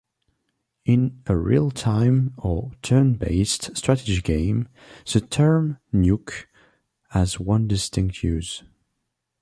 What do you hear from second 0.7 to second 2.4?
In a real-time